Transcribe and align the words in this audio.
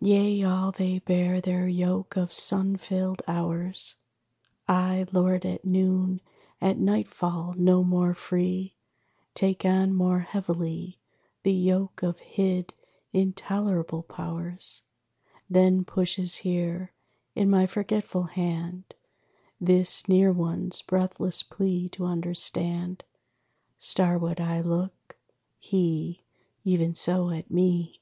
Yea, 0.00 0.44
all 0.44 0.70
they 0.70 1.00
bear 1.00 1.40
their 1.40 1.66
yoke 1.66 2.16
of 2.16 2.32
sun 2.32 2.76
filled 2.76 3.22
hours. 3.26 3.96
I, 4.68 5.06
lord 5.10 5.44
at 5.44 5.64
noon, 5.64 6.20
at 6.60 6.78
nightfall 6.78 7.54
no 7.58 7.82
more 7.82 8.14
free, 8.14 8.76
Take 9.34 9.64
on 9.64 9.92
more 9.92 10.20
heavily 10.20 11.00
The 11.42 11.50
yoke 11.52 12.04
of 12.04 12.20
hid, 12.20 12.72
intolerable 13.12 14.04
Powers. 14.04 14.82
Then 15.50 15.84
pushes 15.84 16.36
here, 16.36 16.92
in 17.34 17.50
my 17.50 17.66
forgetful 17.66 18.26
hand, 18.26 18.94
This 19.60 20.06
near 20.08 20.30
one's 20.30 20.82
breathless 20.82 21.42
plea 21.42 21.88
to 21.88 22.04
understand. 22.04 23.02
Starward 23.76 24.40
I 24.40 24.60
look; 24.60 25.18
he, 25.58 26.20
even 26.62 26.94
so, 26.94 27.30
at 27.30 27.50
me! 27.50 28.00